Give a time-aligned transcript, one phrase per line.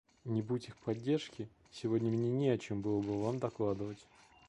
[0.25, 4.03] Не будь их поддержки, сегодня мне не о чем было бы вам докладывать.